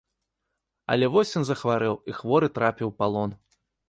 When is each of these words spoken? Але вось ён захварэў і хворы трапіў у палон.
Але 0.93 1.09
вось 1.15 1.33
ён 1.39 1.45
захварэў 1.49 1.95
і 2.13 2.15
хворы 2.21 2.47
трапіў 2.57 2.87
у 2.93 2.95
палон. 3.03 3.37